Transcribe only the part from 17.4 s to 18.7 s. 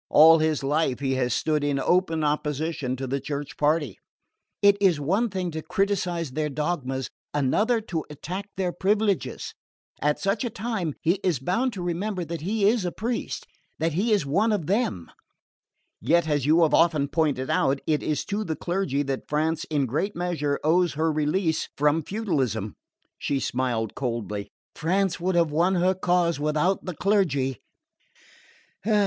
out, it is to the